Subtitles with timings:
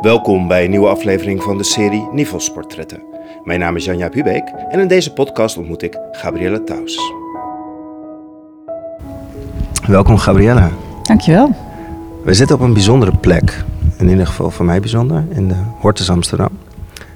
[0.00, 3.02] Welkom bij een nieuwe aflevering van de serie Niveausportretten.
[3.44, 7.12] Mijn naam is Janja Pubeek en in deze podcast ontmoet ik Gabrielle Taus.
[9.86, 10.70] Welkom Gabriella.
[11.02, 11.54] Dankjewel.
[12.24, 13.64] We zitten op een bijzondere plek.
[13.98, 16.58] In ieder geval voor mij bijzonder, in de Hortus Amsterdam.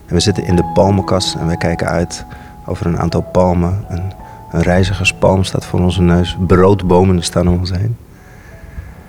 [0.06, 2.24] En we zitten in de palmenkast en wij kijken uit
[2.66, 3.84] over een aantal palmen.
[3.88, 4.12] Een,
[4.52, 6.36] een reizigerspalm staat voor onze neus.
[6.46, 7.96] Broodbomen staan om ons heen.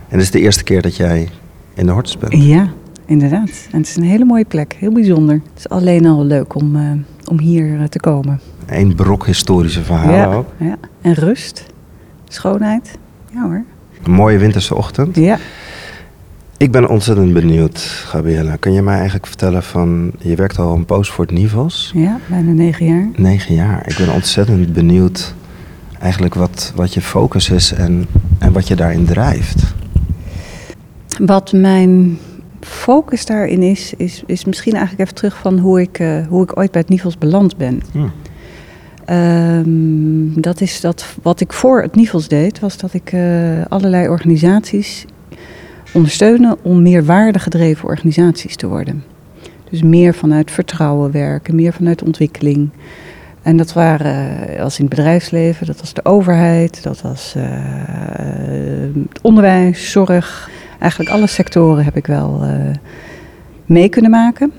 [0.08, 1.30] En het is de eerste keer dat jij
[1.74, 2.34] in de Hortus bent.
[2.34, 2.68] Ja,
[3.06, 3.68] inderdaad.
[3.72, 5.36] En het is een hele mooie plek, heel bijzonder.
[5.36, 6.92] Het is alleen al leuk om, uh,
[7.26, 8.40] om hier uh, te komen.
[8.66, 10.48] Eén brok historische verhalen ja, ook.
[10.58, 11.66] Ja, en rust,
[12.28, 12.98] schoonheid.
[13.34, 13.64] Ja hoor.
[14.04, 15.16] Een mooie winterse ochtend.
[15.16, 15.38] Ja.
[16.58, 18.56] Ik ben ontzettend benieuwd, Gabriella.
[18.56, 20.12] Kun je mij eigenlijk vertellen van...
[20.20, 21.92] Je werkt al een poos voor het Nivels.
[21.96, 23.08] Ja, bijna negen jaar.
[23.16, 23.88] Negen jaar.
[23.88, 25.36] Ik ben ontzettend benieuwd
[26.00, 28.06] eigenlijk wat, wat je focus is en,
[28.40, 29.74] en wat je daarin drijft.
[31.18, 32.18] Wat mijn
[32.66, 36.58] focus daarin is, is, is misschien eigenlijk even terug van hoe ik, uh, hoe ik
[36.58, 37.82] ooit bij het Nivels beland ben.
[37.92, 38.08] Hm.
[39.14, 43.22] Um, dat is dat wat ik voor het Nivels deed, was dat ik uh,
[43.68, 45.06] allerlei organisaties
[45.94, 49.04] ondersteunen om meer waardegedreven organisaties te worden.
[49.70, 52.70] Dus meer vanuit vertrouwen werken, meer vanuit ontwikkeling.
[53.42, 57.44] En dat waren, uh, als in het bedrijfsleven, dat was de overheid, dat was uh,
[59.10, 60.50] het onderwijs, zorg.
[60.80, 62.50] Eigenlijk alle sectoren heb ik wel uh,
[63.66, 64.52] mee kunnen maken.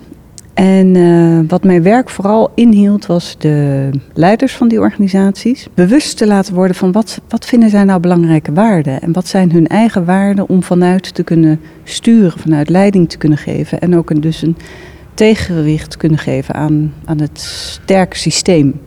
[0.56, 6.26] En uh, wat mijn werk vooral inhield, was de leiders van die organisaties bewust te
[6.26, 10.04] laten worden van wat, wat vinden zij nou belangrijke waarden en wat zijn hun eigen
[10.04, 14.42] waarden om vanuit te kunnen sturen, vanuit leiding te kunnen geven en ook een, dus
[14.42, 14.56] een
[15.14, 18.80] tegengewicht te kunnen geven aan, aan het sterke systeem.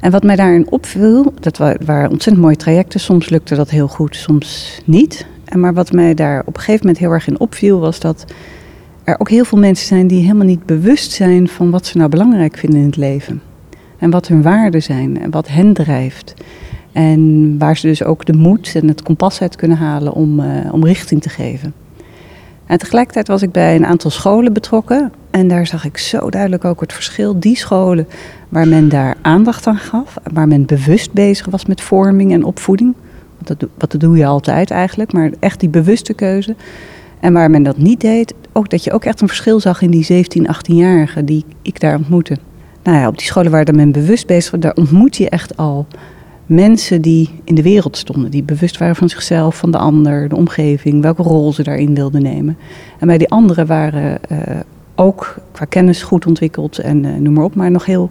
[0.00, 4.16] En wat mij daarin opviel, dat waren ontzettend mooie trajecten, soms lukte dat heel goed,
[4.16, 5.26] soms niet.
[5.52, 8.24] Maar wat mij daar op een gegeven moment heel erg in opviel, was dat
[9.04, 12.10] er ook heel veel mensen zijn die helemaal niet bewust zijn van wat ze nou
[12.10, 13.42] belangrijk vinden in het leven.
[13.98, 16.34] En wat hun waarden zijn en wat hen drijft.
[16.92, 20.46] En waar ze dus ook de moed en het kompas uit kunnen halen om, uh,
[20.72, 21.74] om richting te geven.
[22.66, 25.12] En tegelijkertijd was ik bij een aantal scholen betrokken.
[25.30, 27.40] En daar zag ik zo duidelijk ook het verschil.
[27.40, 28.08] Die scholen
[28.48, 30.16] waar men daar aandacht aan gaf.
[30.32, 32.94] Waar men bewust bezig was met vorming en opvoeding.
[33.46, 35.12] Dat, wat dat doe je altijd eigenlijk.
[35.12, 36.54] Maar echt die bewuste keuze.
[37.20, 39.90] En waar men dat niet deed, ook dat je ook echt een verschil zag in
[39.90, 42.38] die 17, 18-jarigen die ik daar ontmoette.
[42.82, 45.86] Nou ja, op die scholen waar men bewust bezig was, daar ontmoet je echt al
[46.46, 48.30] mensen die in de wereld stonden.
[48.30, 52.22] Die bewust waren van zichzelf, van de ander, de omgeving, welke rol ze daarin wilden
[52.22, 52.56] nemen.
[52.98, 54.38] En bij die anderen waren uh,
[54.94, 58.08] ook qua kennis goed ontwikkeld en uh, noem maar op, maar nog heel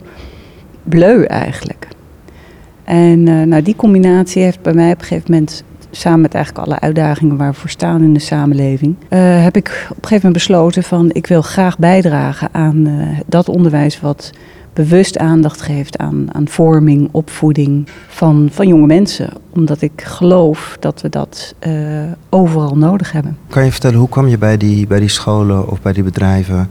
[0.84, 1.88] bleu eigenlijk.
[2.84, 6.66] En uh, nou, die combinatie heeft bij mij op een gegeven moment samen met eigenlijk
[6.66, 10.16] alle uitdagingen waar we voor staan in de samenleving, uh, heb ik op een gegeven
[10.16, 14.32] moment besloten van ik wil graag bijdragen aan uh, dat onderwijs wat
[14.74, 19.30] bewust aandacht geeft aan, aan vorming, opvoeding van, van jonge mensen.
[19.50, 21.56] Omdat ik geloof dat we dat
[22.30, 23.38] overal nodig hebben.
[23.48, 26.70] Kan je vertellen, hoe kwam je bij die, bij die scholen of bij die bedrijven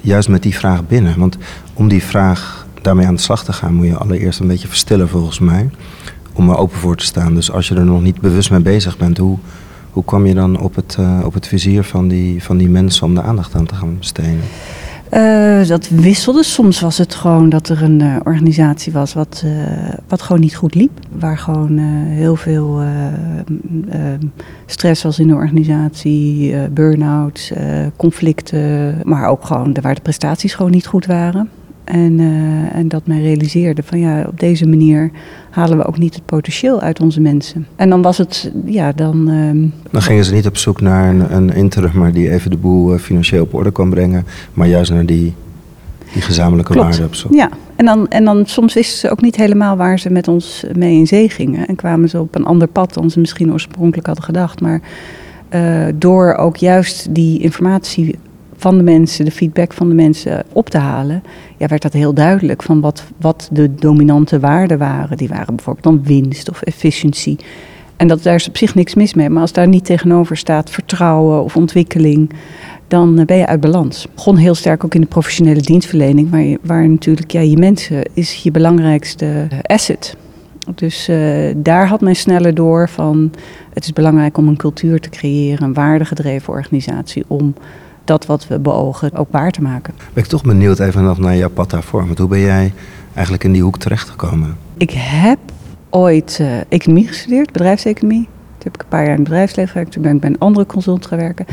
[0.00, 1.18] juist met die vraag binnen?
[1.18, 1.38] Want
[1.74, 5.08] om die vraag daarmee aan de slag te gaan, moet je allereerst een beetje verstillen
[5.08, 5.70] volgens mij
[6.32, 7.34] om er open voor te staan.
[7.34, 9.38] Dus als je er nog niet bewust mee bezig bent, hoe,
[9.90, 13.06] hoe kwam je dan op het, uh, op het vizier van die, van die mensen
[13.06, 14.40] om de aandacht aan te gaan besteden?
[15.12, 16.44] Uh, dat wisselde.
[16.44, 19.44] Soms was het gewoon dat er een uh, organisatie was wat,
[20.08, 20.90] wat gewoon niet goed liep.
[21.18, 22.82] Waar gewoon heel veel
[24.66, 27.52] stress was in de organisatie, burn-outs,
[27.96, 29.00] conflicten.
[29.04, 31.48] Maar ook gewoon waar de prestaties gewoon niet goed waren.
[31.92, 35.10] En, uh, en dat men realiseerde van ja, op deze manier
[35.50, 37.66] halen we ook niet het potentieel uit onze mensen.
[37.76, 39.30] En dan was het, ja, dan...
[39.30, 42.56] Uh, dan gingen ze niet op zoek naar een, een interim, maar die even de
[42.56, 45.34] boel uh, financieel op orde kan brengen, maar juist naar die,
[46.12, 46.88] die gezamenlijke Klopt.
[46.88, 47.32] waarden op zoek.
[47.32, 50.64] Ja, en dan, en dan soms wisten ze ook niet helemaal waar ze met ons
[50.76, 51.66] mee in zee gingen.
[51.66, 54.60] En kwamen ze op een ander pad dan ze misschien oorspronkelijk hadden gedacht.
[54.60, 54.80] Maar
[55.54, 58.18] uh, door ook juist die informatie
[58.60, 61.22] van de mensen, de feedback van de mensen op te halen,
[61.56, 65.16] ja, werd dat heel duidelijk van wat, wat de dominante waarden waren.
[65.16, 67.38] Die waren bijvoorbeeld dan winst of efficiëntie.
[67.96, 69.30] En dat, daar is op zich niks mis mee.
[69.30, 72.30] Maar als daar niet tegenover staat vertrouwen of ontwikkeling,
[72.88, 74.06] dan ben je uit balans.
[74.14, 78.34] Begon heel sterk ook in de professionele dienstverlening, waar, waar natuurlijk ja, je mensen is
[78.34, 80.16] je belangrijkste asset.
[80.74, 83.32] Dus uh, daar had men sneller door van
[83.72, 87.54] het is belangrijk om een cultuur te creëren, een waardegedreven organisatie, om
[88.04, 89.94] dat wat we beogen ook waar te maken.
[90.12, 92.06] Ben ik toch benieuwd even nog naar jouw pad daarvoor.
[92.06, 92.72] Want hoe ben jij
[93.14, 94.56] eigenlijk in die hoek terechtgekomen?
[94.76, 95.38] Ik heb
[95.90, 98.24] ooit uh, economie gestudeerd, bedrijfseconomie.
[98.24, 99.92] Toen heb ik een paar jaar in het bedrijfsleven gewerkt.
[99.92, 101.46] Toen ben ik bij een andere consult gaan werken.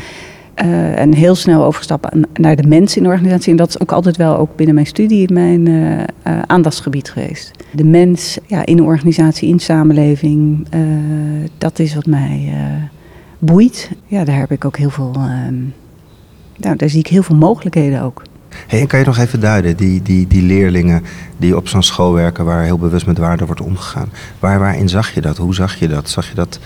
[0.63, 3.51] Uh, en heel snel overstappen naar de mensen in de organisatie.
[3.51, 6.03] En dat is ook altijd wel ook binnen mijn studie mijn uh, uh,
[6.45, 7.51] aandachtsgebied geweest.
[7.71, 10.67] De mens ja, in de organisatie, in de samenleving,
[11.57, 12.53] dat is wat mij
[13.39, 13.91] boeit.
[14.05, 15.15] Ja, daar heb ik ook heel veel.
[16.57, 18.21] Nou, daar zie ik heel veel mogelijkheden ook.
[18.67, 21.03] Hey, en kan je nog even duiden, die, die, die leerlingen
[21.37, 24.09] die op zo'n school werken waar heel bewust met waarde wordt omgegaan.
[24.39, 25.37] Waar, waarin zag je dat?
[25.37, 26.09] Hoe zag je dat?
[26.09, 26.59] Zag je dat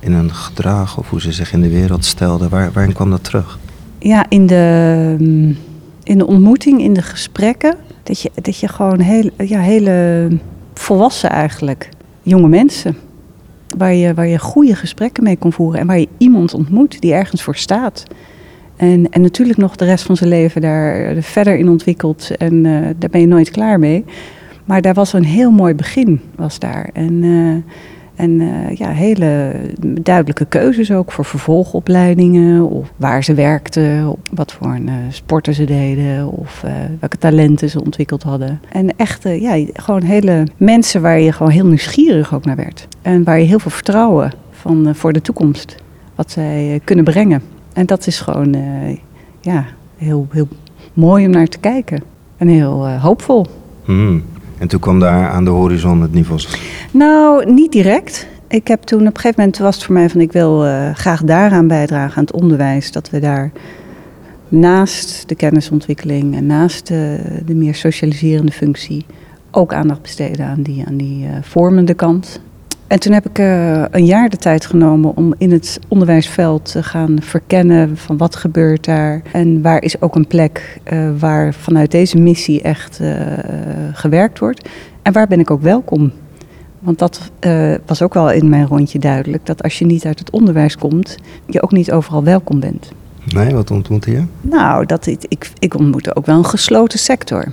[0.00, 2.48] in een gedrag of hoe ze zich in de wereld stelden?
[2.48, 3.58] Waar, waarin kwam dat terug?
[3.98, 5.16] Ja, in de,
[6.02, 7.76] in de ontmoeting, in de gesprekken.
[8.02, 10.28] Dat je, dat je gewoon heel, ja, hele
[10.74, 11.88] volwassen eigenlijk,
[12.22, 12.96] jonge mensen.
[13.78, 15.80] Waar je, waar je goede gesprekken mee kon voeren.
[15.80, 18.04] En waar je iemand ontmoet die ergens voor staat.
[18.76, 22.36] En, en natuurlijk nog de rest van zijn leven daar verder in ontwikkeld.
[22.36, 24.04] En uh, daar ben je nooit klaar mee.
[24.64, 26.90] Maar daar was een heel mooi begin, was daar.
[26.92, 27.56] En, uh,
[28.14, 28.40] en
[28.74, 29.52] ja, hele
[30.00, 32.70] duidelijke keuzes ook voor vervolgopleidingen.
[32.70, 36.28] Of waar ze werkten, wat voor een, sporten ze deden.
[36.28, 36.64] Of
[37.00, 38.60] welke talenten ze ontwikkeld hadden.
[38.68, 42.88] En echt, ja, gewoon hele mensen waar je gewoon heel nieuwsgierig ook naar werd.
[43.02, 45.76] En waar je heel veel vertrouwen van voor de toekomst.
[46.14, 47.42] Wat zij kunnen brengen.
[47.76, 48.96] En dat is gewoon uh,
[49.40, 49.64] ja,
[49.96, 50.48] heel, heel
[50.94, 52.02] mooi om naar te kijken.
[52.36, 53.46] En heel uh, hoopvol.
[53.84, 54.24] Hmm.
[54.58, 56.58] En toen kwam daar aan de horizon het Nivels?
[56.90, 58.26] Nou, niet direct.
[58.48, 60.94] Ik heb toen op een gegeven moment was het voor mij van ik wil uh,
[60.94, 62.92] graag daaraan bijdragen aan het onderwijs.
[62.92, 63.52] Dat we daar
[64.48, 69.06] naast de kennisontwikkeling en naast de, de meer socialiserende functie
[69.50, 72.40] ook aandacht besteden aan die, aan die vormende kant.
[72.86, 76.82] En toen heb ik uh, een jaar de tijd genomen om in het onderwijsveld te
[76.82, 79.22] gaan verkennen van wat gebeurt daar.
[79.32, 83.16] En waar is ook een plek uh, waar vanuit deze missie echt uh,
[83.92, 84.68] gewerkt wordt.
[85.02, 86.12] En waar ben ik ook welkom.
[86.78, 87.30] Want dat
[87.86, 89.46] was ook wel in mijn rondje duidelijk.
[89.46, 91.16] Dat als je niet uit het onderwijs komt,
[91.46, 92.92] je ook niet overal welkom bent.
[93.24, 94.22] Nee, wat ontmoette je?
[94.40, 97.52] Nou, dat ik, ik, ik ontmoette ook wel een gesloten sector.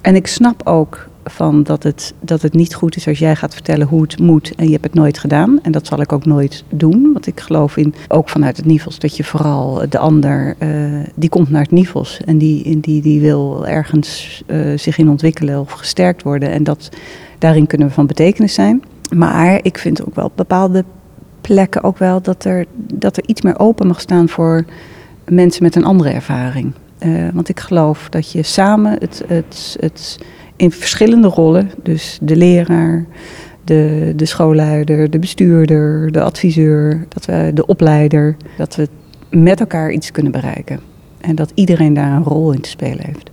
[0.00, 3.54] En ik snap ook van dat het, dat het niet goed is als jij gaat
[3.54, 5.58] vertellen hoe het moet en je hebt het nooit gedaan.
[5.62, 8.98] En dat zal ik ook nooit doen, want ik geloof in, ook vanuit het Nivels,
[8.98, 13.20] dat je vooral de ander, uh, die komt naar het Nivels en die, die, die
[13.20, 16.50] wil ergens uh, zich in ontwikkelen of gesterkt worden.
[16.50, 16.88] En dat,
[17.38, 18.82] daarin kunnen we van betekenis zijn.
[19.16, 20.84] Maar ik vind ook wel op bepaalde
[21.40, 24.64] plekken ook wel dat er, dat er iets meer open mag staan voor
[25.28, 26.72] mensen met een andere ervaring.
[27.00, 30.18] Uh, want ik geloof dat je samen het, het, het
[30.56, 31.70] in verschillende rollen.
[31.82, 33.04] Dus de leraar,
[33.64, 38.36] de, de schoolleider, de bestuurder, de adviseur, dat we, de opleider.
[38.56, 38.88] Dat we
[39.30, 40.80] met elkaar iets kunnen bereiken.
[41.20, 43.30] En dat iedereen daar een rol in te spelen heeft.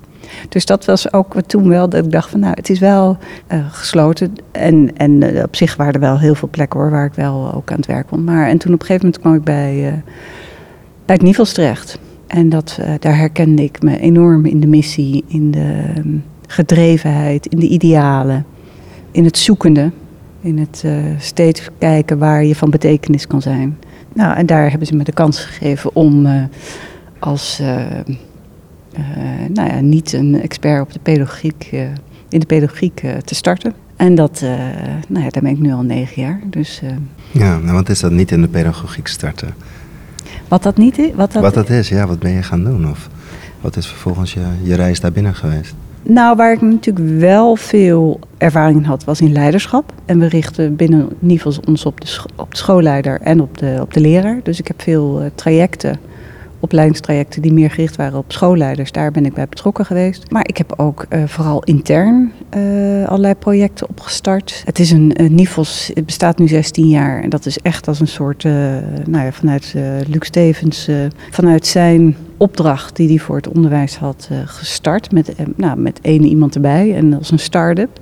[0.50, 3.18] Dus dat was ook toen wel dat ik dacht van nou, het is wel
[3.52, 4.34] uh, gesloten.
[4.52, 7.54] En, en uh, op zich waren er wel heel veel plekken hoor, waar ik wel
[7.54, 8.24] ook aan het werk kon.
[8.24, 9.94] Maar en toen op een gegeven moment kwam ik bij, uh,
[11.06, 11.60] bij het Nivels.
[12.28, 15.94] En dat, daar herkende ik me enorm in de missie, in de
[16.52, 18.46] gedrevenheid, in de idealen,
[19.12, 19.92] in het zoekende,
[20.42, 23.78] in het uh, steeds kijken waar je van betekenis kan zijn.
[24.14, 26.44] Nou, en daar hebben ze me de kans gegeven om uh,
[27.20, 27.86] als, uh,
[29.48, 31.72] nou ja, niet een expert op de pedagogiek,
[32.30, 33.74] in de pedagogiek te starten.
[33.96, 34.42] En dat,
[35.08, 36.42] nou ja, daar ben ik nu al negen jaar.
[36.46, 36.82] Dus,
[37.32, 39.54] ja, nou wat is dat niet in de pedagogiek starten?
[40.48, 41.14] Wat dat niet is?
[41.16, 42.90] Wat dat, wat dat is, ja, wat ben je gaan doen?
[42.90, 43.10] Of
[43.62, 45.76] wat is vervolgens je, je reis daar binnen geweest?
[46.04, 49.94] Nou, waar ik natuurlijk wel veel ervaring in had, was in leiderschap.
[50.06, 53.94] En we richten binnen Nivels ons op de, op de schoolleider en op de, op
[53.94, 54.40] de leraar.
[54.44, 56.00] Dus ik heb veel uh, trajecten,
[56.62, 58.92] opleidingstrajecten die meer gericht waren op schoolleiders.
[58.92, 60.32] Daar ben ik bij betrokken geweest.
[60.32, 64.62] Maar ik heb ook uh, vooral intern uh, allerlei projecten opgestart.
[64.66, 67.24] Het is een Nivels, het bestaat nu 16 jaar.
[67.24, 69.76] En dat is echt als een soort, nou ja, vanuit
[70.08, 70.90] Luc Stevens,
[71.30, 75.12] vanuit zijn opdracht die hij voor het onderwijs had uh, gestart.
[75.12, 78.00] Met, uh, nou, met één iemand erbij en als een start-up.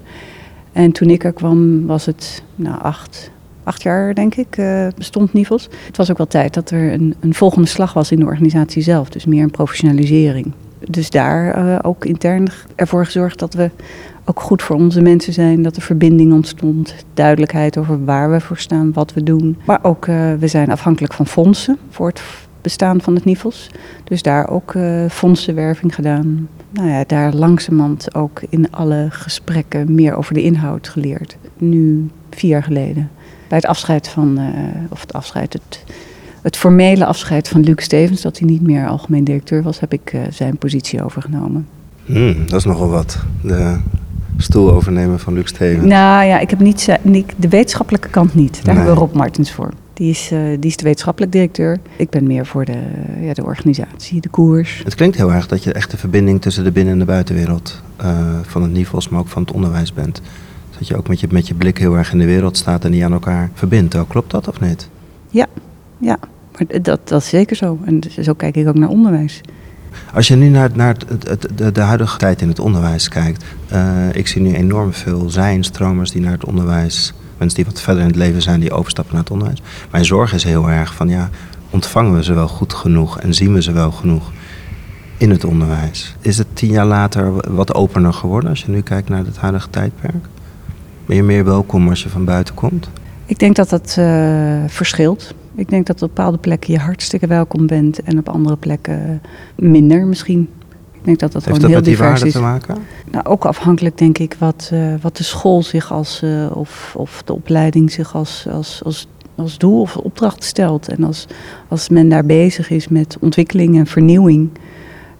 [0.71, 3.31] En toen ik er kwam was het nou, acht,
[3.69, 5.69] acht jaar, denk ik, uh, bestond Nivels.
[5.85, 8.81] Het was ook wel tijd dat er een, een volgende slag was in de organisatie
[8.81, 9.09] zelf.
[9.09, 10.51] Dus meer een professionalisering.
[10.79, 13.69] Dus daar ook intern ervoor gezorgd dat we
[14.25, 15.61] ook goed voor onze mensen zijn.
[15.61, 16.95] Dat er verbinding ontstond.
[17.13, 19.57] Duidelijkheid over waar we voor staan, wat we doen.
[19.65, 20.05] Maar ook,
[20.39, 22.21] we zijn afhankelijk van fondsen voor het
[22.61, 23.69] bestaan van het Nivels.
[24.03, 24.75] Dus daar ook
[25.09, 26.47] fondsenwerving gedaan.
[26.71, 31.37] Nou ja, daar langzamerhand ook in alle gesprekken meer over de inhoud geleerd.
[31.57, 33.09] Nu vier jaar geleden.
[33.49, 34.45] Bij het afscheid van, uh,
[34.89, 35.83] of het afscheid, het,
[36.41, 40.13] het formele afscheid van Luc Stevens, dat hij niet meer algemeen directeur was, heb ik
[40.13, 41.67] uh, zijn positie overgenomen.
[42.05, 43.17] Hmm, dat is nogal wat.
[43.41, 43.77] De
[44.37, 45.85] stoel overnemen van Luc Stevens.
[45.85, 46.85] Nou ja, ik heb niet
[47.35, 48.53] de wetenschappelijke kant niet.
[48.53, 48.75] Daar nee.
[48.75, 51.79] hebben we Rob Martens voor Die is, uh, die is de wetenschappelijk directeur.
[51.95, 52.77] Ik ben meer voor de,
[53.21, 54.81] ja, de organisatie, de koers.
[54.83, 57.81] Het klinkt heel erg dat je echt de verbinding tussen de binnen- en de buitenwereld
[58.01, 60.21] uh, van het NIVOS, maar ook van het onderwijs bent.
[60.79, 62.91] Dat je ook met je, met je blik heel erg in de wereld staat en
[62.91, 63.97] die aan elkaar verbindt.
[64.07, 64.89] Klopt dat of niet?
[65.29, 65.45] Ja,
[65.97, 66.17] ja.
[66.51, 67.79] Maar dat, dat is zeker zo.
[67.85, 69.41] En zo kijk ik ook naar onderwijs.
[70.13, 73.45] Als je nu naar, naar het, het, de, de, huidige tijd in het onderwijs kijkt.
[73.73, 77.13] Uh, ik zie nu enorm veel zijnstromers die naar het onderwijs.
[77.37, 79.61] Mensen die wat verder in het leven zijn, die overstappen naar het onderwijs.
[79.91, 81.29] Mijn zorg is heel erg van ja,
[81.69, 84.31] ontvangen we ze wel goed genoeg en zien we ze wel genoeg
[85.17, 86.15] in het onderwijs?
[86.21, 89.69] Is het tien jaar later wat opener geworden als je nu kijkt naar het huidige
[89.69, 90.25] tijdperk?
[91.09, 92.89] Ben je meer welkom als je van buiten komt?
[93.25, 95.33] Ik denk dat dat uh, verschilt.
[95.55, 99.21] Ik denk dat op bepaalde plekken je hartstikke welkom bent en op andere plekken
[99.55, 100.49] minder misschien.
[100.91, 102.31] Ik denk dat dat Heeft gewoon dat heel divers is.
[102.31, 102.77] te maken?
[103.11, 107.21] Nou, ook afhankelijk denk ik wat, uh, wat de school zich als, uh, of, of
[107.25, 110.87] de opleiding zich als, als, als, als doel of opdracht stelt.
[110.87, 111.27] En als,
[111.67, 114.49] als men daar bezig is met ontwikkeling en vernieuwing,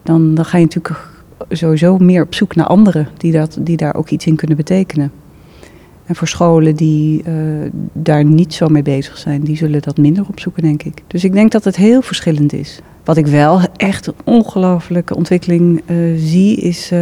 [0.04, 1.00] dan, dan ga je natuurlijk
[1.50, 5.12] sowieso meer op zoek naar anderen die, dat, die daar ook iets in kunnen betekenen.
[6.10, 7.34] En voor scholen die uh,
[7.94, 11.04] daar niet zo mee bezig zijn, die zullen dat minder opzoeken, denk ik.
[11.08, 12.80] Dus ik denk dat het heel verschillend is.
[13.04, 17.00] Wat ik wel echt een ongelofelijke ontwikkeling uh, zie, is uh,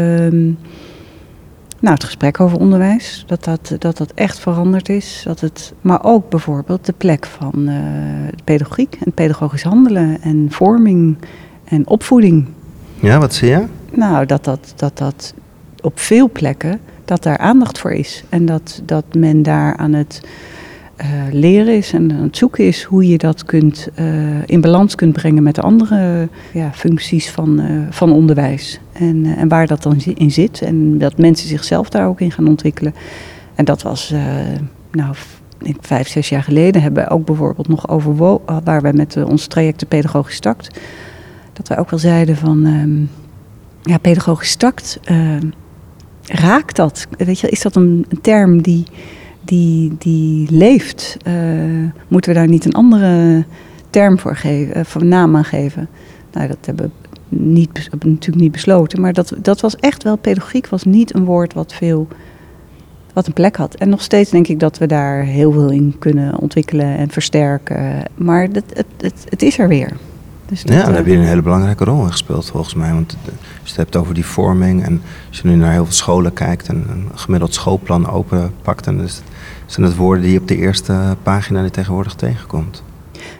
[1.79, 3.23] nou, het gesprek over onderwijs.
[3.27, 5.21] Dat dat, dat dat echt veranderd is.
[5.23, 11.17] Dat het, maar ook bijvoorbeeld de plek van de pedagogiek en pedagogisch handelen en vorming
[11.63, 12.45] en opvoeding.
[12.99, 13.63] Ja, wat zie je?
[13.91, 15.33] Nou, dat dat, dat, dat
[15.81, 18.23] op veel plekken dat daar aandacht voor is.
[18.29, 20.21] En dat, dat men daar aan het
[21.01, 24.95] uh, leren is en aan het zoeken is hoe je dat kunt, uh, in balans
[24.95, 28.79] kunt brengen met de andere ja, functies van, uh, van onderwijs.
[28.93, 30.61] En, en waar dat dan in zit.
[30.61, 32.93] En dat mensen zichzelf daar ook in gaan ontwikkelen.
[33.55, 34.13] En dat was,
[34.91, 35.15] nou,
[35.81, 39.79] vijf, zes jaar geleden hebben we ook bijvoorbeeld nog overwogen, waar we met ons traject
[39.79, 40.79] de pedagogisch takt,
[41.53, 43.09] dat wij ook wel zeiden van, um,
[43.83, 44.99] ja, pedagogisch takt
[46.27, 47.07] raakt dat?
[47.17, 48.83] Weet je, is dat een, term die,
[49.43, 51.17] die, die leeft?
[51.27, 51.33] Uh,
[52.07, 53.45] moeten we daar niet een andere
[53.89, 55.89] term voor geven, uh, voor naam aan geven?
[56.31, 56.91] Nou, dat hebben
[57.29, 59.01] we niet, natuurlijk niet besloten.
[59.01, 62.07] Maar dat, dat was echt wel, pedagogiek was niet een woord wat veel,
[63.13, 63.75] wat een plek had.
[63.75, 68.03] En nog steeds denk ik dat we daar heel veel in kunnen ontwikkelen en versterken.
[68.15, 69.91] Maar het, het, het is er weer.
[70.47, 72.93] Dus ja, daar heb je een hele belangrijke rol in gespeeld volgens mij.
[72.93, 73.31] Want als
[73.63, 76.67] je het hebt over die vorming en als je nu naar heel veel scholen kijkt
[76.67, 79.21] en een gemiddeld schoolplan openpakt, dan is
[79.65, 82.83] zijn het woorden die je op de eerste pagina die tegenwoordig tegenkomt.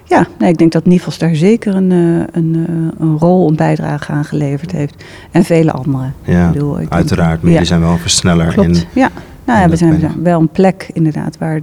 [0.04, 2.66] Ja, nee, ik denk dat Nivels daar zeker een, een,
[3.00, 5.04] een rol, een bijdrage aan geleverd heeft.
[5.32, 6.14] En vele anderen.
[6.24, 7.42] Ja, ik bedoel, ik uiteraard.
[7.42, 8.78] Maar jullie zijn wel een versneller Klopt.
[8.78, 8.84] in.
[8.94, 9.10] Ja,
[9.46, 11.60] nou ja, we zijn wel een plek inderdaad waar,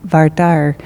[0.00, 0.76] waar daar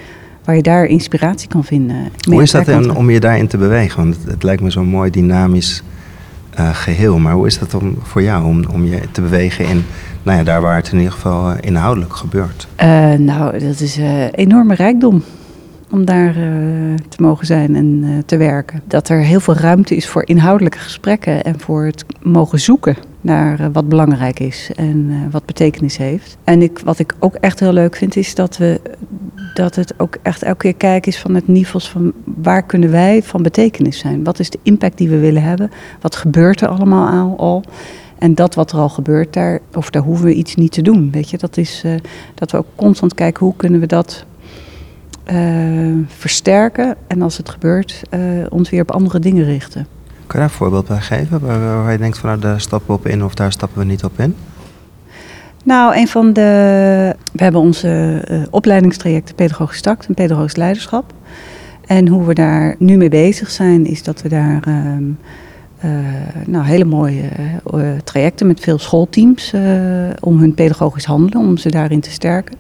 [0.49, 2.09] waar je daar inspiratie kan vinden.
[2.29, 4.03] Hoe is dat dan om je daarin te bewegen?
[4.03, 5.83] Want het, het lijkt me zo'n mooi dynamisch
[6.59, 7.19] uh, geheel.
[7.19, 9.85] Maar hoe is dat om, voor jou om, om je te bewegen in
[10.23, 12.69] nou ja, daar waar het in ieder geval uh, inhoudelijk gebeurt?
[12.83, 15.23] Uh, nou, dat is een enorme rijkdom
[15.91, 16.33] om daar
[17.09, 18.83] te mogen zijn en te werken.
[18.87, 23.73] Dat er heel veel ruimte is voor inhoudelijke gesprekken en voor het mogen zoeken naar
[23.73, 26.37] wat belangrijk is en wat betekenis heeft.
[26.45, 28.81] En ik, wat ik ook echt heel leuk vind, is dat we
[29.59, 33.23] dat het ook echt elke keer kijken is van het niveau van waar kunnen wij
[33.23, 34.25] van betekenis zijn?
[34.25, 35.71] Wat is de impact die we willen hebben?
[36.01, 37.65] Wat gebeurt er allemaal al?
[38.19, 41.11] En dat wat er al gebeurt, daar, of daar hoeven we iets niet te doen.
[41.11, 41.95] Weet je, dat is uh,
[42.35, 44.25] dat we ook constant kijken hoe kunnen we dat
[45.33, 46.97] uh, versterken.
[47.07, 49.87] En als het gebeurt, uh, ons weer op andere dingen richten.
[50.07, 51.41] Kan je daar een voorbeeld bij geven?
[51.41, 53.85] Waar, waar je denkt van nou, daar stappen we op in of daar stappen we
[53.85, 54.35] niet op in?
[55.65, 57.15] Nou, een van de.
[57.33, 61.13] We hebben onze uh, opleidingstrajecten Pedagogisch Takt en Pedagogisch Leiderschap.
[61.87, 64.75] En hoe we daar nu mee bezig zijn, is dat we daar uh,
[65.85, 65.91] uh,
[66.47, 67.23] nou, hele mooie
[68.05, 69.53] trajecten met veel schoolteams
[70.21, 72.57] om hun pedagogisch handelen, om ze daarin te sterken.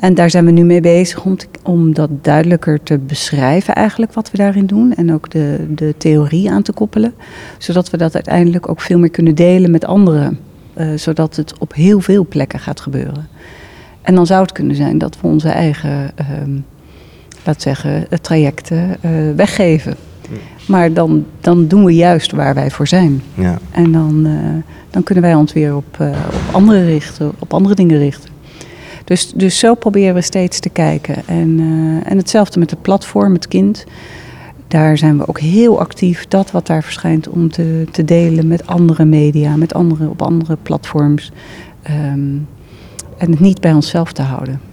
[0.00, 4.30] En daar zijn we nu mee bezig om, om dat duidelijker te beschrijven, eigenlijk wat
[4.30, 4.94] we daarin doen.
[4.94, 7.14] En ook de, de theorie aan te koppelen.
[7.58, 10.38] Zodat we dat uiteindelijk ook veel meer kunnen delen met anderen.
[10.80, 13.28] Uh, zodat het op heel veel plekken gaat gebeuren.
[14.02, 16.26] En dan zou het kunnen zijn dat we onze eigen, uh,
[17.44, 19.94] laat zeggen, trajecten uh, weggeven.
[20.30, 20.36] Ja.
[20.66, 23.22] Maar dan, dan doen we juist waar wij voor zijn.
[23.34, 23.58] Ja.
[23.70, 24.28] En dan,
[24.90, 28.30] dan kunnen wij ons weer op, op andere richten, op andere dingen richten.
[29.04, 31.16] Dus, dus zo proberen we steeds te kijken.
[31.26, 31.60] En,
[32.04, 33.84] en hetzelfde met het platform, het kind
[34.70, 38.66] daar zijn we ook heel actief, dat wat daar verschijnt, om te, te delen met
[38.66, 41.32] andere media, met andere, op andere platforms.
[41.90, 42.46] Um,
[43.16, 44.69] en het niet bij onszelf te houden.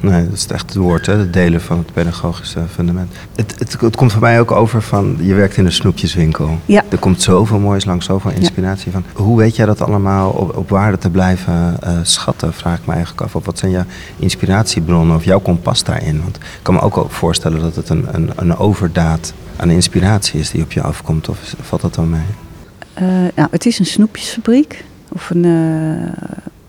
[0.00, 1.16] Nee, dat is echt het woord, hè?
[1.16, 3.12] het delen van het pedagogische fundament.
[3.34, 6.58] Het, het, het komt voor mij ook over van, je werkt in een snoepjeswinkel.
[6.64, 6.84] Ja.
[6.88, 9.04] Er komt zoveel moois langs, zoveel inspiratie van.
[9.12, 12.92] Hoe weet jij dat allemaal op, op waarde te blijven eh, schatten, vraag ik me
[12.92, 13.34] eigenlijk af.
[13.34, 13.84] Of wat zijn jouw
[14.18, 16.22] inspiratiebronnen of jouw kompas daarin?
[16.22, 20.50] Want ik kan me ook voorstellen dat het een, een, een overdaad aan inspiratie is
[20.50, 21.28] die op je afkomt.
[21.28, 22.20] Of valt dat dan mee?
[23.00, 24.84] Uh, nou, het is een snoepjesfabriek.
[25.08, 26.12] Of een, uh,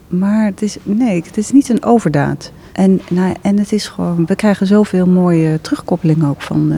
[0.08, 2.52] maar het is, nee, het is niet een overdaad.
[2.78, 6.78] En, nou, en het is gewoon, we krijgen zoveel mooie terugkoppeling ook van, uh,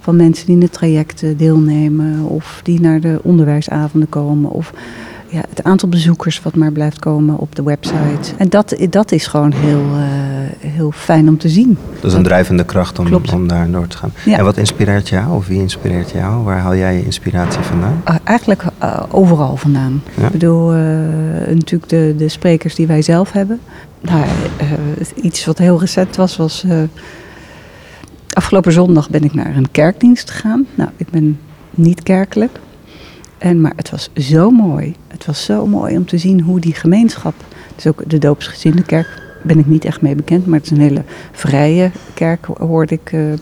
[0.00, 2.24] van mensen die in het traject deelnemen.
[2.24, 4.50] Of die naar de onderwijsavonden komen.
[4.50, 4.72] Of
[5.32, 8.34] ja, het aantal bezoekers wat maar blijft komen op de website.
[8.36, 11.78] En dat, dat is gewoon heel, uh, heel fijn om te zien.
[12.00, 14.12] Dat is een drijvende kracht om, om daar door te gaan.
[14.24, 14.38] Ja.
[14.38, 16.44] En wat inspireert jou of wie inspireert jou?
[16.44, 18.02] Waar haal jij je inspiratie vandaan?
[18.08, 20.02] Uh, eigenlijk uh, overal vandaan.
[20.16, 20.26] Ja?
[20.26, 20.70] Ik bedoel,
[21.46, 23.60] natuurlijk de, de sprekers die wij zelf hebben.
[24.00, 24.24] Nou,
[25.14, 26.64] iets wat heel recent was, was...
[28.28, 30.66] afgelopen zondag ben ik naar een kerkdienst gegaan.
[30.74, 31.38] Nou, ik ben
[31.70, 32.58] niet kerkelijk.
[33.42, 34.94] En, maar het was zo mooi.
[35.08, 37.34] Het was zo mooi om te zien hoe die gemeenschap.
[37.74, 40.82] Dus ook de doopsgezinde kerk ben ik niet echt mee bekend, maar het is een
[40.82, 43.12] hele vrije kerk, hoorde ik.
[43.12, 43.32] Uh,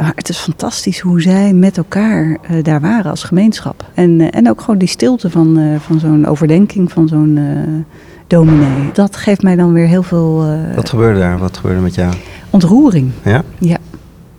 [0.00, 3.90] maar het is fantastisch hoe zij met elkaar uh, daar waren als gemeenschap.
[3.94, 7.38] En, uh, en ook gewoon die stilte van, van zo'n overdenking van zo'n
[8.26, 8.90] dominee.
[8.92, 10.56] Dat geeft mij dan weer heel veel.
[10.74, 11.38] Wat gebeurde daar?
[11.38, 12.14] Wat gebeurde met jou?
[12.50, 13.10] Ontroering.
[13.24, 13.42] Ja?
[13.58, 13.76] Ja.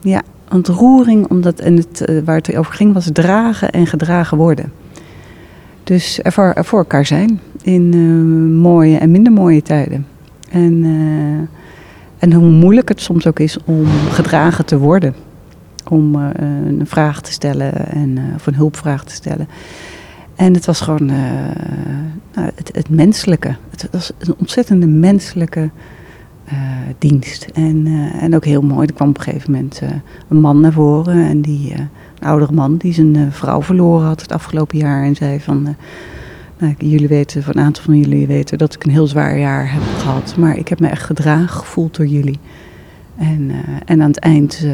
[0.02, 4.72] Ja, ontroering, omdat, en het, uh, waar het over ging was dragen en gedragen worden.
[5.84, 10.08] Dus er voor, elkaar zijn in uh, mooie en minder mooie tijden.
[10.50, 11.48] En, uh,
[12.18, 15.16] en hoe moeilijk het soms ook is om gedragen te worden.
[15.90, 19.48] Om een vraag te stellen en, of een hulpvraag te stellen.
[20.36, 23.56] En het was gewoon nou, het, het, menselijke.
[23.70, 25.70] Het was een ontzettende menselijke
[26.98, 27.46] dienst.
[27.54, 29.90] En, uh, en ook heel mooi, er kwam op een gegeven moment uh,
[30.28, 31.26] een man naar voren.
[31.26, 31.90] En die, een
[32.20, 35.04] oudere man die zijn vrouw verloren had het afgelopen jaar.
[35.04, 35.76] En zei van,
[36.58, 39.72] nou, jullie weten, van een aantal van jullie weten dat ik een heel zwaar jaar
[39.74, 40.36] heb gehad.
[40.38, 42.40] Maar ik heb me echt gedragen gevoeld door jullie.
[43.18, 43.52] En,
[43.86, 44.66] en aan het eind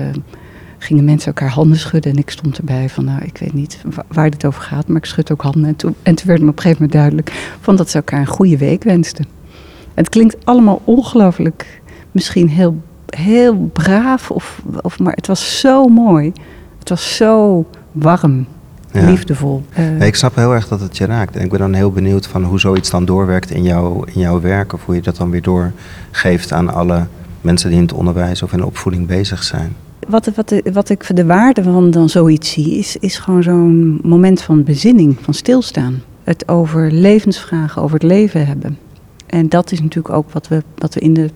[0.77, 2.11] gingen mensen elkaar handen schudden.
[2.11, 4.87] En ik stond erbij van, nou, ik weet niet waar, waar dit over gaat.
[4.87, 5.65] Maar ik schud ook handen.
[5.65, 8.19] En toen, en toen werd me op een gegeven moment duidelijk van dat ze elkaar
[8.19, 9.36] een goede week wensten.
[9.97, 11.81] Het klinkt allemaal ongelooflijk,
[12.11, 16.31] misschien heel, heel braaf, of, of, maar het was zo mooi.
[16.79, 18.45] Het was zo warm,
[18.91, 19.09] ja.
[19.09, 19.63] liefdevol.
[19.79, 21.35] Uh, ik snap heel erg dat het je raakt.
[21.35, 24.41] En ik ben dan heel benieuwd van hoe zoiets dan doorwerkt in, jou, in jouw
[24.41, 24.73] werk.
[24.73, 27.05] Of hoe je dat dan weer doorgeeft aan alle
[27.41, 29.75] mensen die in het onderwijs of in de opvoeding bezig zijn.
[30.07, 34.41] Wat, wat, wat ik de waarde van dan zoiets zie, is, is gewoon zo'n moment
[34.41, 36.01] van bezinning, van stilstaan.
[36.23, 38.77] Het over levensvragen, over het leven hebben.
[39.27, 41.29] En dat is natuurlijk ook wat we, wat we in de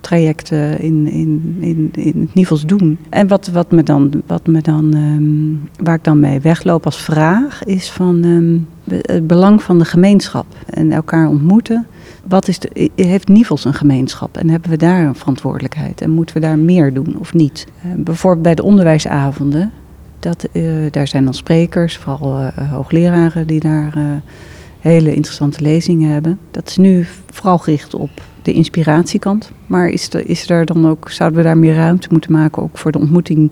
[0.00, 2.98] trajecten in, in, in, in het Nivels doen.
[3.08, 7.02] En wat, wat me dan, wat me dan um, waar ik dan mee wegloop als
[7.02, 11.86] vraag, is van um, het belang van de gemeenschap en elkaar ontmoeten.
[12.28, 12.58] Wat is
[12.94, 16.00] heeft Nivels een gemeenschap en hebben we daar een verantwoordelijkheid?
[16.00, 17.66] En moeten we daar meer doen of niet?
[17.86, 19.72] Uh, bijvoorbeeld bij de onderwijsavonden,
[20.18, 24.22] dat, uh, daar zijn dan sprekers, vooral uh, hoogleraren die daar
[24.80, 26.38] hele interessante lezingen hebben.
[26.50, 28.10] Dat is nu vooral gericht op
[28.42, 29.50] de inspiratiekant.
[29.66, 32.78] Maar is, er, is er dan ook, zouden we daar meer ruimte moeten maken ook
[32.78, 33.50] voor de ontmoeting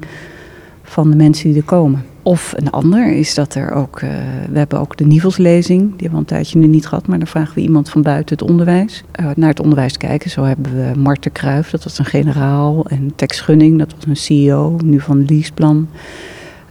[0.82, 2.04] van de mensen die er komen?
[2.22, 4.10] Of een ander is dat er ook, uh,
[4.50, 7.26] we hebben ook de Nivelslezing, die hebben we een tijdje nu niet gehad, maar dan
[7.26, 10.30] vragen we iemand van buiten het onderwijs uh, naar het onderwijs kijken.
[10.30, 14.16] Zo hebben we Marten Kruijf, dat was een generaal, en Tex Gunning, dat was een
[14.16, 15.88] CEO, nu van Leaseplan.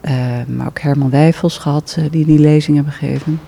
[0.02, 0.12] Uh,
[0.48, 3.40] maar ook Herman Wijfels gehad, die die lezing hebben gegeven.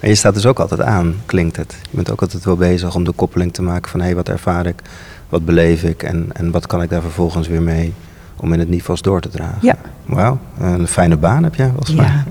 [0.00, 1.76] En je staat dus ook altijd aan, klinkt het.
[1.90, 4.28] Je bent ook altijd wel bezig om de koppeling te maken van hé, hey, wat
[4.28, 4.82] ervaar ik,
[5.28, 7.92] wat beleef ik en, en wat kan ik daar vervolgens weer mee
[8.36, 9.58] om in het niveau door te dragen.
[9.60, 9.76] Ja.
[10.04, 11.96] Wauw, een fijne baan heb jij volgens ja.
[11.96, 12.22] mij.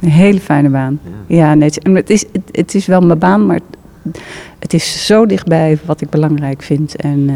[0.00, 1.00] Een hele fijne baan.
[1.26, 3.60] Ja, ja nee, het, is, het, het, is wel mijn baan, maar
[4.02, 4.18] het,
[4.58, 6.96] het, is zo dichtbij wat ik belangrijk vind.
[6.96, 7.34] En, uh,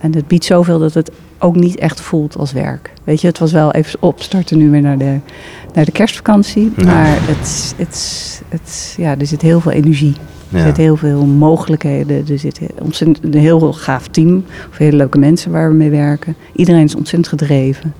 [0.00, 2.92] en het biedt zoveel dat het ook niet echt voelt als werk.
[3.04, 5.18] Weet je, het was wel even opstarten nu weer naar de,
[5.74, 6.72] naar de kerstvakantie.
[6.76, 6.84] Ja.
[6.84, 10.14] Maar het, het, het, ja, er zit heel veel energie.
[10.50, 10.64] Er ja.
[10.64, 12.24] zitten heel veel mogelijkheden.
[12.28, 14.44] Er zit ontzettend, een heel gaaf team.
[14.70, 16.36] Of hele leuke mensen waar we mee werken.
[16.52, 17.94] Iedereen is ontzettend gedreven.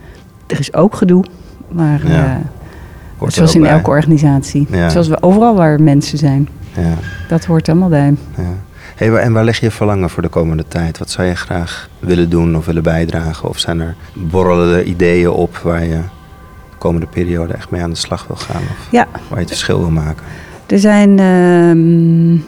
[0.47, 1.25] Er is ook gedoe.
[1.69, 2.41] Maar ja.
[3.23, 3.71] uh, zoals in bij.
[3.71, 4.67] elke organisatie.
[4.89, 6.49] Zoals we overal waar mensen zijn.
[6.77, 6.95] Ja.
[7.29, 8.15] Dat hoort allemaal bij.
[8.37, 8.70] Ja.
[9.01, 10.99] Hey, en waar leg je verlangen voor de komende tijd?
[10.99, 13.49] Wat zou je graag willen doen of willen bijdragen?
[13.49, 15.97] Of zijn er borrelende ideeën op waar je
[16.71, 18.63] de komende periode echt mee aan de slag wil gaan?
[18.63, 19.07] Of ja.
[19.13, 20.25] waar je het verschil wil maken?
[20.67, 22.43] Er zijn uh,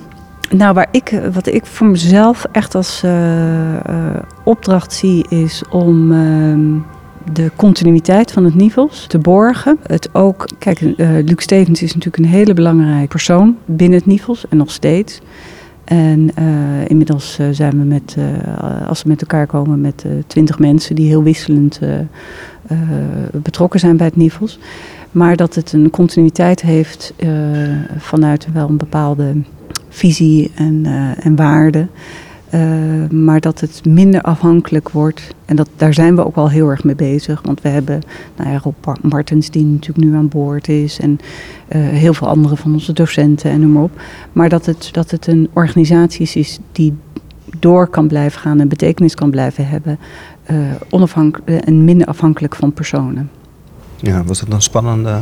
[0.59, 3.79] Nou, waar ik, wat ik voor mezelf echt als uh, uh,
[4.45, 6.83] opdracht zie, is om uh,
[7.33, 9.79] de continuïteit van het Nivels te borgen.
[9.87, 14.45] Het ook, kijk, uh, Luc Stevens is natuurlijk een hele belangrijke persoon binnen het Nivels
[14.49, 15.21] en nog steeds.
[15.85, 20.59] En uh, inmiddels uh, zijn we met, uh, als we met elkaar komen, met twintig
[20.59, 21.81] mensen die heel wisselend
[23.33, 24.59] betrokken zijn bij het Nivels.
[25.11, 27.15] Maar dat het een continuïteit heeft
[27.97, 29.35] vanuit wel een bepaalde
[29.89, 30.87] visie en,
[31.21, 31.87] en waarde.
[32.55, 35.35] Uh, maar dat het minder afhankelijk wordt.
[35.45, 37.43] En dat, daar zijn we ook al heel erg mee bezig.
[37.43, 38.01] Want we hebben
[38.37, 40.99] nou ja, Rob Martens, die natuurlijk nu aan boord is.
[40.99, 41.11] En
[41.69, 44.01] uh, heel veel andere van onze docenten en noem maar op.
[44.33, 46.95] Maar dat het, dat het een organisatie is die
[47.59, 49.99] door kan blijven gaan en betekenis kan blijven hebben.
[50.51, 50.57] Uh,
[50.91, 53.31] onafhankelijk en minder afhankelijk van personen.
[53.97, 55.19] Ja, was het een spannende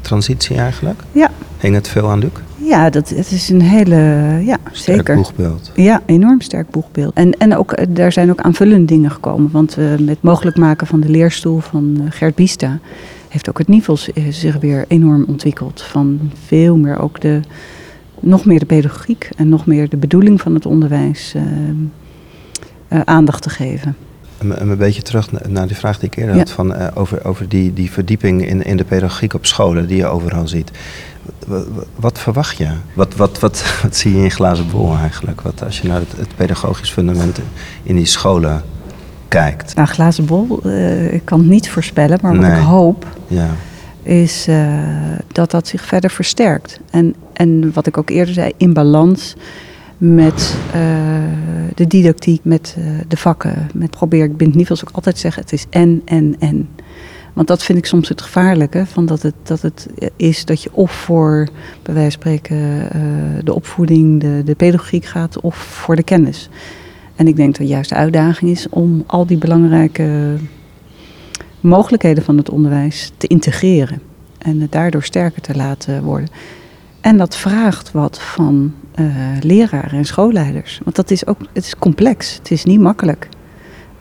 [0.00, 1.02] transitie eigenlijk?
[1.12, 1.30] Ja.
[1.58, 2.30] Hing het veel aan Luc?
[2.64, 3.96] Ja, dat, het is een hele,
[4.44, 5.14] ja, sterk zeker.
[5.14, 5.72] boegbeeld.
[5.74, 7.14] Ja, enorm sterk boegbeeld.
[7.14, 9.50] En, en ook, daar zijn ook aanvullende dingen gekomen.
[9.50, 12.78] Want uh, met mogelijk maken van de leerstoel van uh, Gert Bista...
[13.28, 15.82] heeft ook het Nivels zich weer enorm ontwikkeld.
[15.82, 17.40] Van veel meer ook de,
[18.20, 19.28] nog meer de pedagogiek...
[19.36, 23.96] en nog meer de bedoeling van het onderwijs uh, aandacht te geven.
[24.38, 26.40] Een, een beetje terug naar die vraag die ik eerder ja.
[26.40, 26.50] had...
[26.50, 30.48] Van, over, over die, die verdieping in, in de pedagogiek op scholen die je overal
[30.48, 30.70] ziet...
[31.96, 32.68] Wat, verwacht je?
[32.94, 35.40] Wat, wat, wat, wat zie je in glazen bol eigenlijk?
[35.40, 37.38] Wat, als je naar het, het pedagogisch fundament
[37.82, 38.62] in die scholen
[39.28, 39.74] kijkt.
[39.74, 42.60] Nou, glazen bol, uh, ik kan het niet voorspellen, maar wat Nee.
[42.60, 43.48] ik hoop Ja,
[44.02, 44.68] is uh,
[45.32, 46.80] dat dat zich verder versterkt.
[46.90, 49.36] En, en wat ik ook eerder zei, in balans
[49.98, 50.82] met uh,
[51.74, 52.76] de didactiek, met
[53.08, 53.68] de vakken.
[53.74, 56.68] Met probeer ik binnen Nivels ook altijd zeggen, het is en, en, en.
[57.32, 58.86] Want dat vind ik soms het gevaarlijke.
[58.86, 61.48] Van dat, het, dat het is dat je of voor,
[61.82, 66.48] bij wijze van spreken, uh, de opvoeding, de, de pedagogiek gaat, of voor de kennis.
[67.16, 70.36] En ik denk dat juist de uitdaging is om al die belangrijke
[71.60, 74.02] mogelijkheden van het onderwijs te integreren.
[74.38, 76.28] En het daardoor sterker te laten worden.
[77.00, 79.06] En dat vraagt wat van uh,
[79.40, 80.80] leraren en schoolleiders.
[80.84, 83.28] Want dat is ook, het is complex, het is niet makkelijk.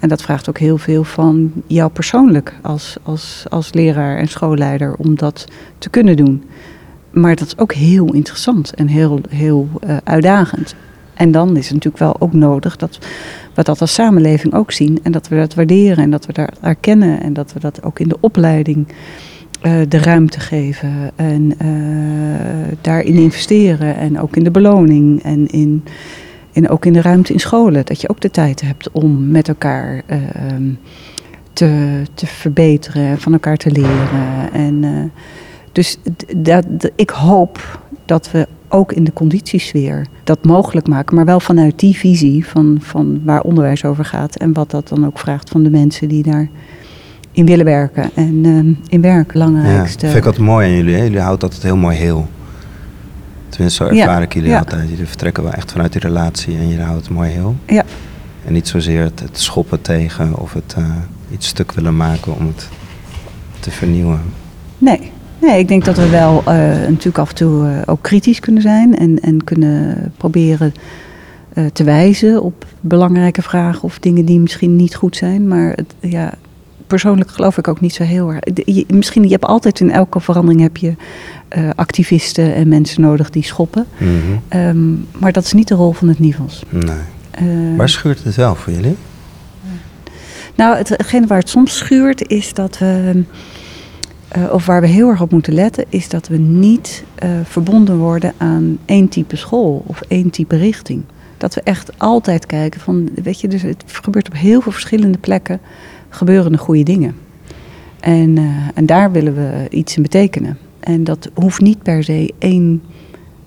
[0.02, 4.96] En dat vraagt ook heel veel van jou persoonlijk als, als, als leraar en schoolleider
[4.96, 5.46] om dat
[5.78, 6.44] te kunnen doen.
[7.12, 10.76] Maar dat is ook heel interessant en heel, heel uh, uitdagend.
[11.14, 12.98] En dan is het natuurlijk wel ook nodig dat
[13.54, 15.00] we dat als samenleving ook zien.
[15.04, 17.22] En dat we dat waarderen en dat we dat erkennen.
[17.22, 21.12] En dat we dat ook in de opleiding uh, de ruimte geven.
[21.16, 23.96] En uh, daarin investeren.
[23.96, 25.84] En ook in de beloning en in...
[26.54, 29.48] En ook in de ruimte in scholen, dat je ook de tijd hebt om met
[29.48, 30.18] elkaar uh,
[31.54, 34.54] te, te verbeteren en van elkaar te leren.
[34.54, 35.04] En, uh,
[35.72, 35.98] dus
[36.38, 41.80] dat, ik hoop dat we ook in de conditiesfeer dat mogelijk maken, maar wel vanuit
[41.80, 45.64] die visie van, van waar onderwijs over gaat en wat dat dan ook vraagt van
[45.64, 46.50] de mensen die daar
[47.32, 50.06] in willen werken en uh, in werk belangrijkste.
[50.06, 50.96] Ja, vind ik altijd mooi aan jullie.
[50.96, 51.04] Hè?
[51.04, 52.28] Jullie houden altijd heel mooi heel.
[53.52, 54.58] Tenminste, zo ervaar ja, ik jullie ja.
[54.58, 54.90] altijd.
[54.90, 57.56] Jullie vertrekken wel echt vanuit die relatie en jullie houden het mooi heel.
[57.68, 57.84] Ja.
[58.46, 60.86] En niet zozeer het, het schoppen tegen of het uh,
[61.32, 62.70] iets stuk willen maken om het
[63.60, 64.22] te vernieuwen.
[64.78, 65.12] Nee,
[65.42, 68.62] nee ik denk dat we wel uh, natuurlijk af en toe uh, ook kritisch kunnen
[68.62, 70.74] zijn en, en kunnen proberen
[71.74, 75.48] te wijzen op belangrijke vragen of dingen die misschien niet goed zijn.
[75.48, 76.34] Maar het, ja,
[76.88, 78.40] persoonlijk geloof ik ook niet zo heel erg.
[78.66, 80.96] Je, misschien, je hebt altijd in elke verandering heb je
[81.58, 83.86] uh, activisten en mensen nodig die schoppen.
[83.98, 84.60] Mm -hmm.
[84.60, 86.64] um, maar dat is niet de rol van het Nivels.
[86.70, 86.96] Nee.
[87.42, 88.96] Uh, waar schuurt het wel voor jullie?
[90.56, 93.24] Nou, hetgene waar het soms schuurt is dat we...
[94.38, 97.04] Uh, of waar we heel erg op moeten letten, is dat we niet
[97.44, 101.04] verbonden worden aan één type school of één type richting.
[101.38, 105.18] Dat we echt altijd kijken van, weet je, dus het gebeurt op heel veel verschillende
[105.18, 105.60] plekken
[106.10, 107.16] gebeuren de goede dingen.
[108.00, 110.58] En, uh, en daar willen we iets in betekenen.
[110.82, 112.82] En dat hoeft niet per se één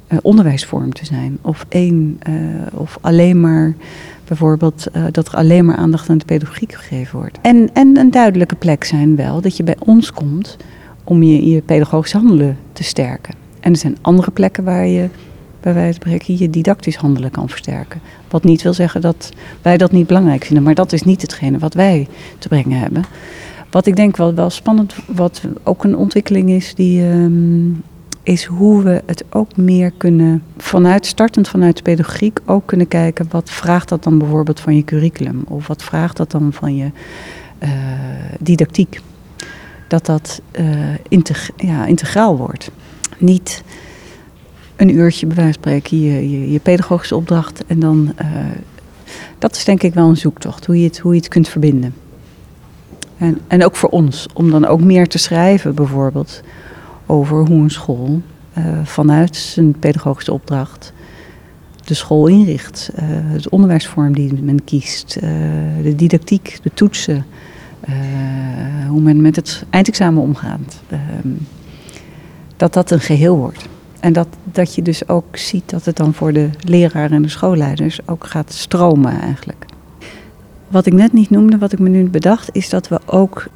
[0.09, 1.39] uh, onderwijsvorm te zijn.
[1.43, 2.35] Of één, uh,
[2.73, 3.75] of alleen maar
[4.29, 7.39] bijvoorbeeld dat er alleen maar aandacht aan de pedagogiek gegeven wordt.
[7.43, 10.57] En, en een duidelijke plek zijn wel dat je bij ons komt
[11.05, 13.35] om je, je pedagogisch handelen te sterken.
[13.61, 15.09] En er zijn andere plekken waar je
[15.61, 18.01] bij wijze van spreken je didactisch handelen kan versterken.
[18.29, 19.31] Wat niet wil zeggen dat
[19.63, 23.05] wij dat niet belangrijk vinden, maar dat is niet hetgene wat wij te brengen hebben.
[23.75, 27.83] Wat ik denk wel, wel spannend, wat ook een ontwikkeling is, die, um,
[28.23, 33.27] is hoe we het ook meer kunnen, vanuit, startend vanuit de pedagogiek, ook kunnen kijken
[33.31, 36.91] wat vraagt dat dan bijvoorbeeld van je curriculum of wat vraagt dat dan van je
[37.63, 37.71] uh,
[38.41, 39.01] didactiek.
[39.89, 40.43] Dat dat
[41.09, 42.71] integ ja, integraal wordt.
[43.19, 43.63] Niet
[44.77, 47.65] een uurtje bij wijze van spreken je, je, pedagogische opdracht.
[47.67, 48.27] En dan, uh,
[49.39, 52.04] dat is denk ik wel een zoektocht, hoe je hoe je het kunt verbinden.
[53.19, 56.41] En, en ook voor ons, om dan ook meer te schrijven bijvoorbeeld
[57.07, 58.21] over hoe een school
[58.59, 60.93] uh, vanuit zijn pedagogische opdracht
[61.85, 62.91] de school inricht.
[62.95, 65.21] Uh, het onderwijsvorm die men kiest,
[65.83, 67.27] de didactiek, de toetsen,
[68.89, 70.81] hoe men met het eindexamen omgaat.
[70.89, 71.29] Ehm,
[72.57, 73.69] dat dat een geheel wordt.
[74.01, 77.29] En dat, dat je dus ook ziet dat het dan voor de leraren en de
[77.29, 79.67] schoolleiders ook gaat stromen eigenlijk.
[80.69, 83.47] Wat ik net niet noemde, wat ik me nu bedacht, is dat we ook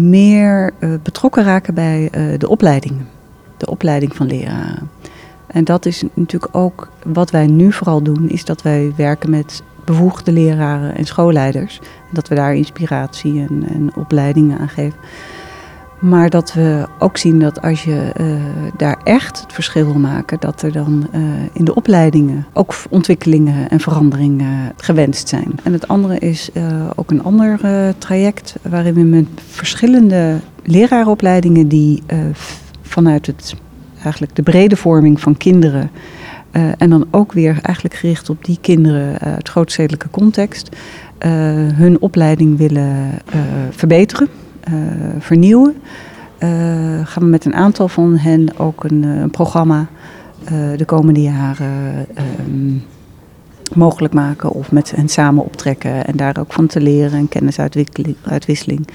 [0.00, 3.08] meer uh, betrokken raken bij uh, de opleidingen.
[3.56, 4.90] De opleiding van leraren.
[5.46, 9.62] En dat is natuurlijk ook wat wij nu vooral doen, is dat wij werken met
[9.84, 11.80] bevoegde leraren en schoolleiders.
[12.10, 14.98] Dat we daar inspiratie en, en opleidingen aan geven.
[15.98, 18.36] Maar dat we ook zien dat als je uh,
[18.76, 21.20] daar echt het verschil wil maken, dat er dan uh,
[21.52, 25.52] in de opleidingen ook ontwikkelingen en veranderingen gewenst zijn.
[25.62, 27.58] En het andere is uh, ook een ander
[27.98, 32.02] traject waarin we met verschillende leraaropleidingen die
[32.82, 33.54] vanuit het,
[34.02, 35.90] eigenlijk de brede vorming van kinderen.
[36.78, 40.76] en dan ook weer eigenlijk gericht op die kinderen uit grootstedelijke context.
[41.74, 43.10] hun opleiding willen
[43.70, 44.28] verbeteren.
[44.72, 44.74] Uh,
[45.18, 45.74] vernieuwen.
[46.38, 46.48] Uh,
[47.06, 49.86] gaan we met een aantal van hen ook een, uh, een programma
[50.76, 52.06] de komende jaren
[53.74, 58.88] mogelijk maken of met hen samen optrekken en daar ook van te leren en kennisuitwisseling.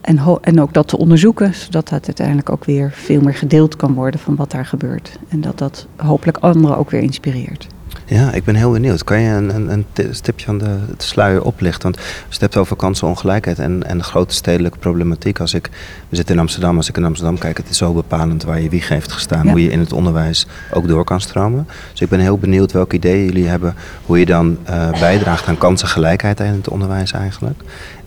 [0.00, 3.94] En, en ook dat te onderzoeken, zodat dat uiteindelijk ook weer veel meer gedeeld kan
[3.94, 5.18] worden van wat daar gebeurt.
[5.28, 7.66] En dat dat hopelijk anderen ook weer inspireert.
[8.08, 9.04] Ja, ik ben heel benieuwd.
[9.04, 11.82] Kan je een, een, een stipje van de, de sluier oplichten?
[11.82, 15.40] Want als je het hebt over kansenongelijkheid en, en grote stedelijke problematiek.
[15.40, 15.70] Als ik,
[16.08, 18.68] we zitten in Amsterdam, als ik in Amsterdam kijk, het is zo bepalend waar je
[18.68, 19.48] wieg heeft gestaan.
[19.48, 21.68] Hoe je in het onderwijs ook door kan stromen.
[21.90, 23.74] Dus ik ben heel benieuwd welke ideeën jullie hebben.
[24.04, 27.60] Hoe je dan uh, bijdraagt aan kansengelijkheid in het onderwijs eigenlijk.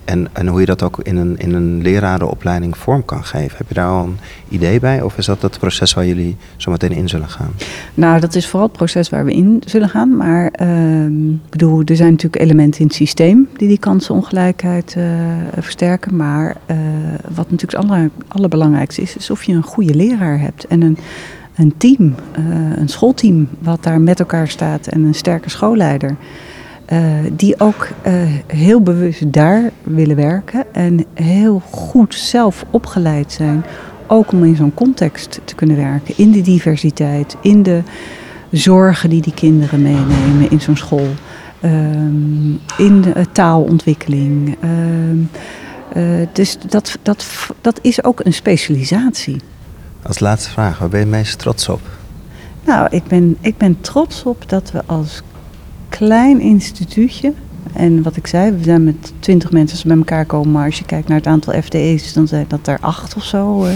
[0.09, 3.57] En, en hoe je dat ook in een, in een lerarenopleiding vorm kan geven.
[3.57, 4.17] Heb je daar al een
[4.49, 5.01] idee bij?
[5.01, 7.51] Of is dat het proces waar jullie zo meteen in zullen gaan?
[7.93, 10.17] Nou, dat is vooral het proces waar we in zullen gaan.
[10.17, 15.03] Maar uh, bedoel, er zijn natuurlijk elementen in het systeem die die kansenongelijkheid uh,
[15.59, 16.15] versterken.
[16.15, 16.77] Maar uh,
[17.35, 20.67] wat natuurlijk het aller, allerbelangrijkste is, is of je een goede leraar hebt.
[20.67, 20.97] En een,
[21.55, 26.15] een team, uh, een schoolteam wat daar met elkaar staat en een sterke schoolleider.
[26.91, 26.99] Uh,
[27.31, 28.13] die ook uh,
[28.47, 33.63] heel bewust daar willen werken en heel goed zelf opgeleid zijn.
[34.07, 36.13] Ook om in zo'n context te kunnen werken.
[36.17, 37.81] In de diversiteit, in de
[38.51, 41.07] zorgen die die kinderen meenemen in zo'n school.
[41.63, 44.57] Um, in de taalontwikkeling.
[44.63, 45.29] Um,
[45.95, 47.25] uh, dus dat, dat,
[47.61, 49.41] dat is ook een specialisatie.
[50.01, 51.81] Als laatste vraag, waar ben je meest trots op?
[52.65, 55.21] Nou, ik ben, ik ben trots op dat we als
[55.89, 57.33] klein instituutje.
[57.73, 60.51] En wat ik zei, we zijn met twintig mensen bij elkaar komen.
[60.51, 63.65] Maar als je kijkt naar het aantal FTE's, dan zijn dat er acht of zo.
[63.65, 63.71] Uh,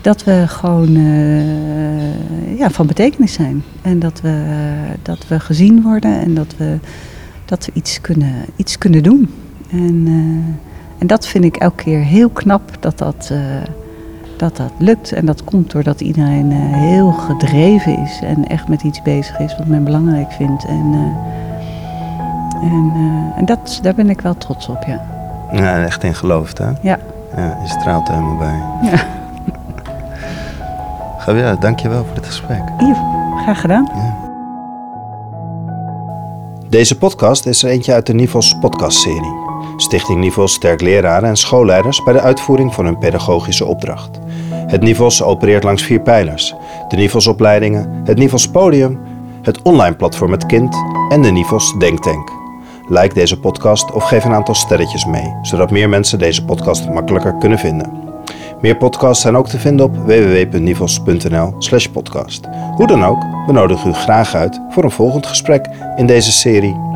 [0.00, 3.62] dat we gewoon uh, ja, van betekenis zijn.
[3.82, 4.44] En dat we,
[5.02, 6.78] dat we gezien worden en dat we,
[7.44, 9.30] dat we iets, kunnen, iets kunnen doen.
[9.70, 10.54] En, uh,
[10.98, 13.32] en dat vind ik elke keer heel knap dat dat,
[14.40, 15.12] dat dat lukt.
[15.12, 19.56] En dat komt doordat iedereen uh, heel gedreven is en echt met iets bezig is
[19.56, 20.64] wat men belangrijk vindt.
[20.64, 21.00] En, uh,
[22.62, 25.00] en, uh, en dat, daar ben ik wel trots op, ja.
[25.52, 26.68] Ja, echt in geloofd, hè?
[26.80, 26.98] Ja.
[27.36, 28.62] Ja, je straalt er helemaal bij.
[28.90, 28.98] Ja.
[31.22, 32.62] Gabriela, dankjewel voor dit gesprek.
[32.78, 32.96] Hier,
[33.42, 33.88] graag gedaan.
[33.94, 34.18] Ja.
[36.68, 39.48] Deze podcast is er eentje uit de Nivels podcastserie.
[39.76, 44.18] Stichting Nivels sterkt leraren en schoolleiders bij de uitvoering van hun pedagogische opdracht.
[44.70, 46.54] Het Nivels opereert langs vier pijlers:
[46.88, 49.00] de Nivelsopleidingen, het Nivels Podium,
[49.42, 50.76] het online platform Het Kind
[51.08, 52.30] en de Nivels Denktank.
[52.88, 57.36] Like deze podcast of geef een aantal sterretjes mee, zodat meer mensen deze podcast makkelijker
[57.38, 58.08] kunnen vinden.
[58.60, 62.48] Meer podcasts zijn ook te vinden op www.nivels.nl/podcast.
[62.76, 66.89] Hoe dan ook, we nodigen u graag uit voor een volgend gesprek in deze serie